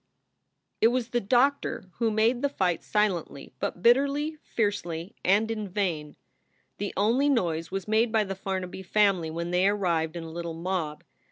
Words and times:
It 0.81 0.87
was 0.87 1.09
the 1.09 1.21
doctor 1.21 1.91
who 1.99 2.09
made 2.09 2.41
the 2.41 2.49
fight 2.49 2.81
silently 2.81 3.53
but 3.59 3.83
bitterly, 3.83 4.37
fiercely 4.41 5.15
and 5.23 5.51
in 5.51 5.69
vain. 5.69 6.15
The 6.79 6.91
only 6.97 7.29
noise 7.29 7.69
was 7.69 7.87
made 7.87 8.11
by 8.11 8.23
the 8.23 8.33
Farnaby 8.33 8.81
family 8.81 9.29
when 9.29 9.51
they 9.51 9.67
arrived 9.67 10.15
in 10.15 10.23
a 10.23 10.31
little 10.31 10.55
mob. 10.55 11.03